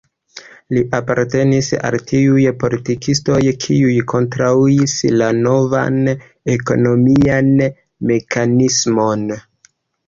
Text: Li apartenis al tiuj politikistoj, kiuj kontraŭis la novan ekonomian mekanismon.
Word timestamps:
Li 0.75 0.81
apartenis 0.99 1.69
al 1.89 1.97
tiuj 2.13 2.45
politikistoj, 2.63 3.39
kiuj 3.67 3.93
kontraŭis 4.15 4.97
la 5.23 5.29
novan 5.45 6.01
ekonomian 6.59 7.55
mekanismon. 8.13 9.31